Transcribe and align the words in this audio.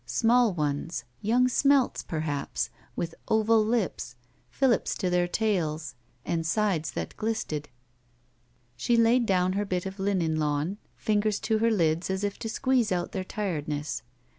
Small 0.07 0.51
ones— 0.51 1.03
^yoimg 1.23 1.51
smelts, 1.51 2.01
perhaps— 2.01 2.71
^with 2.97 3.13
oval 3.27 3.63
lips, 3.63 4.15
fillips 4.49 4.95
to 4.95 5.11
their 5.11 5.27
tails, 5.27 5.93
and 6.25 6.43
sides 6.43 6.89
that 6.93 7.15
glisted. 7.17 7.69
She 8.75 8.97
laid 8.97 9.27
down 9.27 9.53
her 9.53 9.63
bit 9.63 9.85
of 9.85 9.99
linen 9.99 10.39
lawn, 10.39 10.79
fingers 10.95 11.37
to 11.41 11.59
her 11.59 11.69
lids 11.69 12.09
as 12.09 12.23
if 12.23 12.39
to 12.39 12.49
squeeze 12.49 12.91
out 12.91 13.11
their 13.11 13.23
tiredness. 13.23 14.01